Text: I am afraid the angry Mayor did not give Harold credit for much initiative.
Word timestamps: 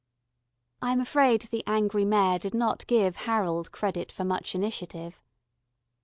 I 0.81 0.93
am 0.93 0.99
afraid 0.99 1.43
the 1.43 1.63
angry 1.67 2.05
Mayor 2.05 2.39
did 2.39 2.55
not 2.55 2.87
give 2.87 3.17
Harold 3.29 3.71
credit 3.71 4.11
for 4.11 4.23
much 4.23 4.55
initiative. 4.55 5.21